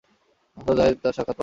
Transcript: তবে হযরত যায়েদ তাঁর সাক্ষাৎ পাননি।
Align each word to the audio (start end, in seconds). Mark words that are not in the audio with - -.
তবে 0.57 0.71
হযরত 0.71 0.77
যায়েদ 0.79 0.97
তাঁর 1.03 1.13
সাক্ষাৎ 1.13 1.27
পাননি। 1.27 1.39